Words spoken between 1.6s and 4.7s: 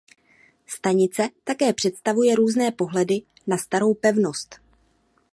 představuje různé pohledy na starou pevnost.